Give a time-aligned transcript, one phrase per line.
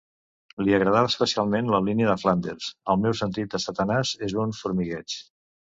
[0.67, 5.23] Li agradava especialment la línia de Flanders El meu sentit de Satanàs és un formigueig.